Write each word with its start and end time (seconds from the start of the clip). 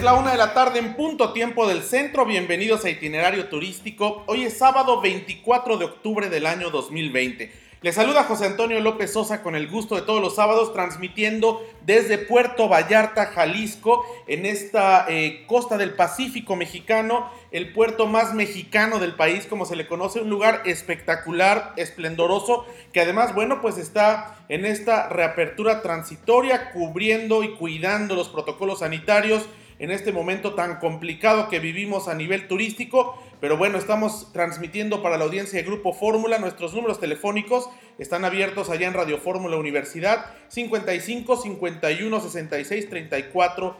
Es 0.00 0.04
la 0.04 0.14
una 0.14 0.32
de 0.32 0.38
la 0.38 0.54
tarde 0.54 0.78
en 0.78 0.96
punto 0.96 1.34
tiempo 1.34 1.68
del 1.68 1.82
centro. 1.82 2.24
Bienvenidos 2.24 2.86
a 2.86 2.88
Itinerario 2.88 3.50
Turístico. 3.50 4.24
Hoy 4.28 4.44
es 4.44 4.56
sábado 4.56 5.02
24 5.02 5.76
de 5.76 5.84
octubre 5.84 6.30
del 6.30 6.46
año 6.46 6.70
2020. 6.70 7.52
Les 7.82 7.94
saluda 7.94 8.24
José 8.24 8.46
Antonio 8.46 8.80
López 8.80 9.12
Sosa 9.12 9.42
con 9.42 9.54
el 9.54 9.68
gusto 9.68 9.96
de 9.96 10.00
todos 10.00 10.22
los 10.22 10.36
sábados, 10.36 10.72
transmitiendo 10.72 11.62
desde 11.84 12.16
Puerto 12.16 12.66
Vallarta, 12.66 13.26
Jalisco, 13.26 14.02
en 14.26 14.46
esta 14.46 15.04
eh, 15.06 15.44
costa 15.46 15.76
del 15.76 15.92
Pacífico 15.92 16.56
mexicano, 16.56 17.30
el 17.52 17.70
puerto 17.74 18.06
más 18.06 18.32
mexicano 18.32 19.00
del 19.00 19.16
país, 19.16 19.44
como 19.44 19.66
se 19.66 19.76
le 19.76 19.86
conoce, 19.86 20.20
un 20.20 20.30
lugar 20.30 20.62
espectacular, 20.64 21.74
esplendoroso, 21.76 22.64
que 22.94 23.02
además, 23.02 23.34
bueno, 23.34 23.60
pues 23.60 23.76
está 23.76 24.38
en 24.48 24.64
esta 24.64 25.10
reapertura 25.10 25.82
transitoria, 25.82 26.72
cubriendo 26.72 27.42
y 27.42 27.52
cuidando 27.56 28.14
los 28.14 28.30
protocolos 28.30 28.78
sanitarios 28.78 29.46
en 29.80 29.90
este 29.90 30.12
momento 30.12 30.54
tan 30.54 30.76
complicado 30.76 31.48
que 31.48 31.58
vivimos 31.58 32.06
a 32.06 32.14
nivel 32.14 32.46
turístico. 32.46 33.20
Pero 33.40 33.56
bueno, 33.56 33.78
estamos 33.78 34.30
transmitiendo 34.32 35.02
para 35.02 35.16
la 35.16 35.24
audiencia 35.24 35.58
de 35.58 35.64
Grupo 35.64 35.94
Fórmula. 35.94 36.38
Nuestros 36.38 36.74
números 36.74 37.00
telefónicos 37.00 37.70
están 37.98 38.26
abiertos 38.26 38.68
allá 38.68 38.86
en 38.86 38.92
Radio 38.92 39.16
Fórmula 39.16 39.56
Universidad 39.56 40.26
55 40.48 41.38
51 41.38 42.20
66 42.20 42.90
34 42.90 43.76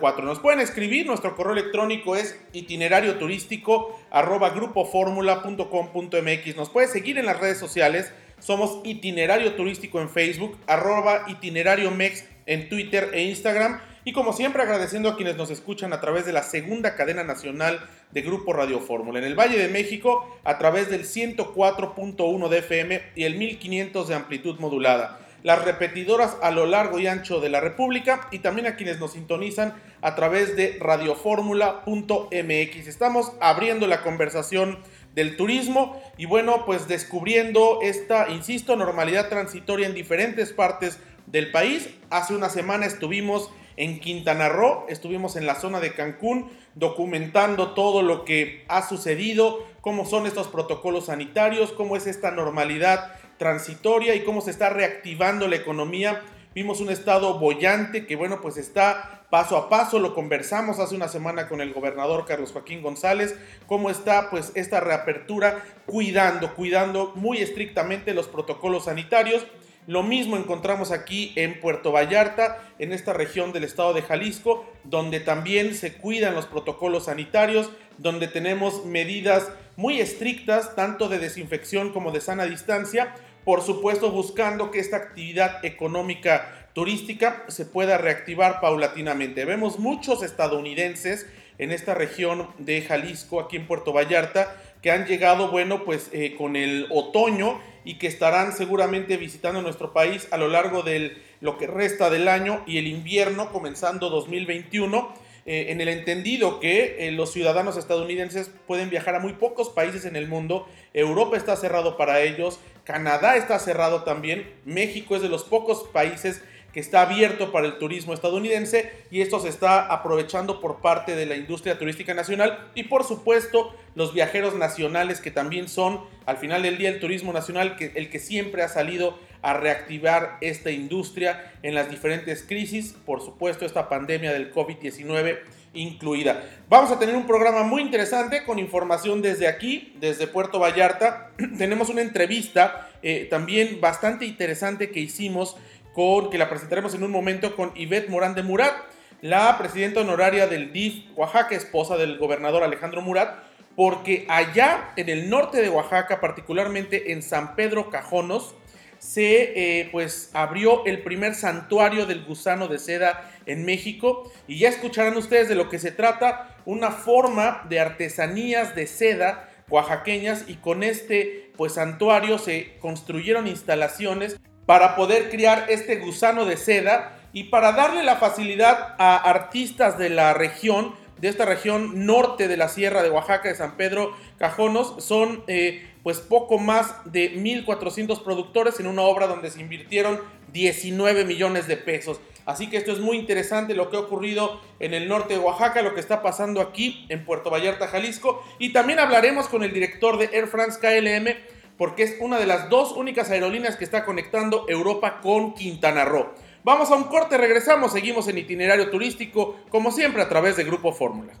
04. 0.00 0.24
Nos 0.24 0.38
pueden 0.38 0.60
escribir, 0.60 1.06
nuestro 1.06 1.34
correo 1.34 1.54
electrónico 1.54 2.14
es 2.14 2.40
itinerario 2.52 3.18
turístico 3.18 3.98
arroba 4.10 4.50
grupoformula.com.mx. 4.50 6.56
Nos 6.56 6.70
puede 6.70 6.86
seguir 6.86 7.18
en 7.18 7.26
las 7.26 7.40
redes 7.40 7.58
sociales. 7.58 8.12
Somos 8.38 8.80
itinerario 8.84 9.54
turístico 9.54 10.00
en 10.00 10.08
Facebook, 10.08 10.56
arroba 10.66 11.24
itinerario 11.28 11.90
mex 11.90 12.24
en 12.50 12.68
Twitter 12.68 13.10
e 13.14 13.22
Instagram. 13.22 13.80
Y 14.04 14.12
como 14.12 14.32
siempre 14.32 14.62
agradeciendo 14.62 15.08
a 15.08 15.16
quienes 15.16 15.36
nos 15.36 15.50
escuchan 15.50 15.92
a 15.92 16.00
través 16.00 16.26
de 16.26 16.32
la 16.32 16.42
segunda 16.42 16.96
cadena 16.96 17.22
nacional 17.22 17.80
de 18.10 18.22
Grupo 18.22 18.52
Radio 18.52 18.80
Fórmula 18.80 19.20
en 19.20 19.24
el 19.24 19.38
Valle 19.38 19.56
de 19.56 19.68
México 19.68 20.26
a 20.42 20.58
través 20.58 20.90
del 20.90 21.04
104.1 21.04 22.48
de 22.48 22.58
FM 22.58 23.02
y 23.14 23.24
el 23.24 23.36
1500 23.36 24.08
de 24.08 24.14
amplitud 24.14 24.58
modulada. 24.58 25.20
Las 25.42 25.64
repetidoras 25.64 26.36
a 26.42 26.50
lo 26.50 26.66
largo 26.66 26.98
y 26.98 27.06
ancho 27.06 27.40
de 27.40 27.50
la 27.50 27.60
República 27.60 28.28
y 28.30 28.40
también 28.40 28.66
a 28.66 28.76
quienes 28.76 28.98
nos 28.98 29.12
sintonizan 29.12 29.74
a 30.02 30.16
través 30.16 30.56
de 30.56 30.76
radioformula.mx. 30.80 32.88
Estamos 32.88 33.32
abriendo 33.40 33.86
la 33.86 34.02
conversación 34.02 34.78
del 35.14 35.36
turismo 35.36 36.02
y 36.18 36.26
bueno, 36.26 36.64
pues 36.66 36.88
descubriendo 36.88 37.78
esta, 37.82 38.28
insisto, 38.28 38.76
normalidad 38.76 39.28
transitoria 39.28 39.86
en 39.86 39.94
diferentes 39.94 40.52
partes 40.52 40.98
del 41.30 41.50
país. 41.50 41.88
Hace 42.10 42.34
una 42.34 42.48
semana 42.48 42.86
estuvimos 42.86 43.50
en 43.76 44.00
Quintana 44.00 44.48
Roo, 44.48 44.84
estuvimos 44.88 45.36
en 45.36 45.46
la 45.46 45.54
zona 45.54 45.80
de 45.80 45.94
Cancún 45.94 46.50
documentando 46.74 47.72
todo 47.72 48.02
lo 48.02 48.24
que 48.24 48.64
ha 48.68 48.86
sucedido, 48.86 49.64
cómo 49.80 50.04
son 50.04 50.26
estos 50.26 50.48
protocolos 50.48 51.06
sanitarios, 51.06 51.72
cómo 51.72 51.96
es 51.96 52.06
esta 52.06 52.30
normalidad 52.30 53.12
transitoria 53.38 54.14
y 54.14 54.24
cómo 54.24 54.42
se 54.42 54.50
está 54.50 54.70
reactivando 54.70 55.48
la 55.48 55.56
economía. 55.56 56.20
Vimos 56.54 56.80
un 56.80 56.90
estado 56.90 57.38
bollante 57.38 58.06
que 58.06 58.16
bueno, 58.16 58.40
pues 58.42 58.56
está 58.56 59.24
paso 59.30 59.56
a 59.56 59.68
paso, 59.68 60.00
lo 60.00 60.14
conversamos 60.14 60.80
hace 60.80 60.96
una 60.96 61.08
semana 61.08 61.48
con 61.48 61.60
el 61.60 61.72
gobernador 61.72 62.26
Carlos 62.26 62.52
Joaquín 62.52 62.82
González, 62.82 63.36
cómo 63.66 63.88
está 63.88 64.28
pues 64.28 64.52
esta 64.56 64.80
reapertura 64.80 65.64
cuidando, 65.86 66.54
cuidando 66.54 67.12
muy 67.14 67.38
estrictamente 67.38 68.12
los 68.12 68.26
protocolos 68.26 68.86
sanitarios 68.86 69.46
lo 69.90 70.04
mismo 70.04 70.36
encontramos 70.36 70.92
aquí 70.92 71.32
en 71.34 71.58
Puerto 71.58 71.90
Vallarta, 71.90 72.62
en 72.78 72.92
esta 72.92 73.12
región 73.12 73.52
del 73.52 73.64
estado 73.64 73.92
de 73.92 74.02
Jalisco, 74.02 74.64
donde 74.84 75.18
también 75.18 75.74
se 75.74 75.94
cuidan 75.94 76.36
los 76.36 76.46
protocolos 76.46 77.06
sanitarios, 77.06 77.70
donde 77.98 78.28
tenemos 78.28 78.86
medidas 78.86 79.48
muy 79.74 80.00
estrictas, 80.00 80.76
tanto 80.76 81.08
de 81.08 81.18
desinfección 81.18 81.92
como 81.92 82.12
de 82.12 82.20
sana 82.20 82.46
distancia, 82.46 83.16
por 83.44 83.62
supuesto 83.62 84.12
buscando 84.12 84.70
que 84.70 84.78
esta 84.78 84.96
actividad 84.96 85.64
económica 85.64 86.68
turística 86.72 87.42
se 87.48 87.66
pueda 87.66 87.98
reactivar 87.98 88.60
paulatinamente. 88.60 89.44
Vemos 89.44 89.80
muchos 89.80 90.22
estadounidenses 90.22 91.26
en 91.58 91.72
esta 91.72 91.94
región 91.94 92.46
de 92.58 92.80
Jalisco, 92.82 93.40
aquí 93.40 93.56
en 93.56 93.66
Puerto 93.66 93.92
Vallarta, 93.92 94.56
que 94.82 94.90
han 94.90 95.06
llegado, 95.06 95.50
bueno, 95.50 95.84
pues 95.84 96.08
eh, 96.12 96.34
con 96.36 96.56
el 96.56 96.86
otoño 96.90 97.60
y 97.84 97.98
que 97.98 98.06
estarán 98.06 98.52
seguramente 98.52 99.16
visitando 99.16 99.62
nuestro 99.62 99.92
país 99.92 100.28
a 100.30 100.36
lo 100.36 100.48
largo 100.48 100.82
de 100.82 101.16
lo 101.40 101.58
que 101.58 101.66
resta 101.66 102.10
del 102.10 102.28
año 102.28 102.62
y 102.66 102.78
el 102.78 102.86
invierno 102.86 103.50
comenzando 103.50 104.10
2021. 104.10 105.30
Eh, 105.46 105.66
en 105.70 105.80
el 105.80 105.88
entendido 105.88 106.60
que 106.60 107.08
eh, 107.08 107.12
los 107.12 107.32
ciudadanos 107.32 107.78
estadounidenses 107.78 108.50
pueden 108.66 108.90
viajar 108.90 109.14
a 109.14 109.20
muy 109.20 109.32
pocos 109.32 109.70
países 109.70 110.04
en 110.04 110.14
el 110.14 110.28
mundo, 110.28 110.68
Europa 110.92 111.38
está 111.38 111.56
cerrado 111.56 111.96
para 111.96 112.20
ellos, 112.20 112.60
Canadá 112.84 113.36
está 113.36 113.58
cerrado 113.58 114.04
también, 114.04 114.52
México 114.66 115.16
es 115.16 115.22
de 115.22 115.30
los 115.30 115.44
pocos 115.44 115.88
países 115.94 116.42
que 116.72 116.80
está 116.80 117.02
abierto 117.02 117.52
para 117.52 117.66
el 117.66 117.78
turismo 117.78 118.14
estadounidense 118.14 118.90
y 119.10 119.20
esto 119.20 119.40
se 119.40 119.48
está 119.48 119.86
aprovechando 119.86 120.60
por 120.60 120.80
parte 120.80 121.16
de 121.16 121.26
la 121.26 121.36
industria 121.36 121.78
turística 121.78 122.14
nacional 122.14 122.70
y 122.74 122.84
por 122.84 123.04
supuesto 123.04 123.74
los 123.94 124.14
viajeros 124.14 124.54
nacionales 124.54 125.20
que 125.20 125.30
también 125.30 125.68
son 125.68 126.00
al 126.26 126.36
final 126.36 126.62
del 126.62 126.78
día 126.78 126.90
el 126.90 127.00
turismo 127.00 127.32
nacional 127.32 127.76
que, 127.76 127.92
el 127.94 128.10
que 128.10 128.18
siempre 128.18 128.62
ha 128.62 128.68
salido 128.68 129.18
a 129.42 129.54
reactivar 129.54 130.36
esta 130.40 130.70
industria 130.70 131.52
en 131.62 131.74
las 131.74 131.90
diferentes 131.90 132.44
crisis, 132.46 132.94
por 133.06 133.20
supuesto 133.20 133.64
esta 133.64 133.88
pandemia 133.88 134.32
del 134.32 134.52
COVID-19 134.52 135.38
incluida. 135.72 136.44
Vamos 136.68 136.90
a 136.90 136.98
tener 136.98 137.16
un 137.16 137.26
programa 137.26 137.62
muy 137.62 137.82
interesante 137.82 138.44
con 138.44 138.58
información 138.58 139.22
desde 139.22 139.46
aquí, 139.46 139.94
desde 140.00 140.26
Puerto 140.26 140.58
Vallarta. 140.58 141.30
Tenemos 141.58 141.88
una 141.88 142.02
entrevista 142.02 142.90
eh, 143.02 143.26
también 143.30 143.80
bastante 143.80 144.24
interesante 144.24 144.90
que 144.90 145.00
hicimos 145.00 145.56
con, 145.92 146.30
que 146.30 146.38
la 146.38 146.48
presentaremos 146.48 146.94
en 146.94 147.02
un 147.02 147.10
momento 147.10 147.56
con 147.56 147.72
Ivette 147.74 148.08
Morán 148.08 148.34
de 148.34 148.42
Murat, 148.42 148.74
la 149.22 149.56
presidenta 149.58 150.00
honoraria 150.00 150.46
del 150.46 150.72
DIF 150.72 151.16
Oaxaca, 151.16 151.54
esposa 151.54 151.96
del 151.96 152.18
gobernador 152.18 152.62
Alejandro 152.62 153.02
Murat, 153.02 153.42
porque 153.76 154.26
allá 154.28 154.92
en 154.96 155.08
el 155.08 155.30
norte 155.30 155.60
de 155.60 155.68
Oaxaca, 155.68 156.20
particularmente 156.20 157.12
en 157.12 157.22
San 157.22 157.54
Pedro 157.54 157.90
Cajonos, 157.90 158.54
se 158.98 159.80
eh, 159.80 159.88
pues 159.90 160.30
abrió 160.34 160.84
el 160.84 161.02
primer 161.02 161.34
santuario 161.34 162.04
del 162.04 162.24
gusano 162.24 162.68
de 162.68 162.78
seda 162.78 163.30
en 163.46 163.64
México. 163.64 164.30
Y 164.46 164.58
ya 164.58 164.68
escucharán 164.68 165.16
ustedes 165.16 165.48
de 165.48 165.54
lo 165.54 165.70
que 165.70 165.78
se 165.78 165.90
trata, 165.90 166.56
una 166.66 166.90
forma 166.90 167.64
de 167.68 167.80
artesanías 167.80 168.74
de 168.74 168.86
seda 168.86 169.48
oaxaqueñas 169.70 170.44
y 170.48 170.56
con 170.56 170.82
este 170.82 171.52
pues 171.56 171.74
santuario 171.74 172.38
se 172.38 172.76
construyeron 172.80 173.46
instalaciones 173.46 174.36
para 174.70 174.94
poder 174.94 175.30
criar 175.30 175.66
este 175.68 175.96
gusano 175.96 176.44
de 176.44 176.56
seda 176.56 177.18
y 177.32 177.44
para 177.50 177.72
darle 177.72 178.04
la 178.04 178.18
facilidad 178.18 178.94
a 178.98 179.16
artistas 179.16 179.98
de 179.98 180.10
la 180.10 180.32
región, 180.32 180.94
de 181.18 181.26
esta 181.26 181.44
región 181.44 182.06
norte 182.06 182.46
de 182.46 182.56
la 182.56 182.68
Sierra 182.68 183.02
de 183.02 183.10
Oaxaca, 183.10 183.48
de 183.48 183.56
San 183.56 183.76
Pedro 183.76 184.16
Cajonos, 184.38 184.94
son 184.98 185.42
eh, 185.48 185.90
pues 186.04 186.20
poco 186.20 186.58
más 186.58 186.94
de 187.04 187.34
1.400 187.34 188.22
productores 188.22 188.78
en 188.78 188.86
una 188.86 189.02
obra 189.02 189.26
donde 189.26 189.50
se 189.50 189.60
invirtieron 189.60 190.20
19 190.52 191.24
millones 191.24 191.66
de 191.66 191.76
pesos. 191.76 192.20
Así 192.46 192.70
que 192.70 192.76
esto 192.76 192.92
es 192.92 193.00
muy 193.00 193.18
interesante 193.18 193.74
lo 193.74 193.90
que 193.90 193.96
ha 193.96 194.00
ocurrido 194.00 194.60
en 194.78 194.94
el 194.94 195.08
norte 195.08 195.34
de 195.34 195.40
Oaxaca, 195.40 195.82
lo 195.82 195.94
que 195.94 196.00
está 196.00 196.22
pasando 196.22 196.60
aquí 196.60 197.06
en 197.08 197.24
Puerto 197.24 197.50
Vallarta, 197.50 197.88
Jalisco. 197.88 198.44
Y 198.60 198.72
también 198.72 199.00
hablaremos 199.00 199.48
con 199.48 199.64
el 199.64 199.72
director 199.72 200.16
de 200.16 200.30
Air 200.32 200.46
France 200.46 200.78
KLM 200.78 201.59
porque 201.80 202.02
es 202.02 202.16
una 202.20 202.38
de 202.38 202.44
las 202.44 202.68
dos 202.68 202.92
únicas 202.92 203.30
aerolíneas 203.30 203.76
que 203.76 203.84
está 203.84 204.04
conectando 204.04 204.66
Europa 204.68 205.20
con 205.22 205.54
Quintana 205.54 206.04
Roo. 206.04 206.26
Vamos 206.62 206.90
a 206.90 206.94
un 206.94 207.04
corte, 207.04 207.38
regresamos, 207.38 207.92
seguimos 207.92 208.28
en 208.28 208.36
itinerario 208.36 208.90
turístico, 208.90 209.56
como 209.70 209.90
siempre 209.90 210.20
a 210.20 210.28
través 210.28 210.58
de 210.58 210.64
Grupo 210.64 210.92
Fórmula. 210.92 211.32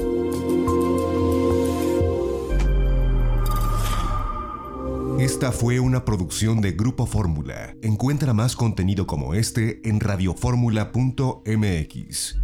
Esta 5.20 5.52
fue 5.52 5.80
una 5.80 6.06
producción 6.06 6.62
de 6.62 6.74
Grupo 6.74 7.08
Fórmula. 7.08 7.76
Encuentra 7.82 8.34
más 8.34 8.56
contenido 8.56 9.08
como 9.08 9.34
este 9.34 9.82
en 9.84 10.00
radioformula.mx. 10.00 12.38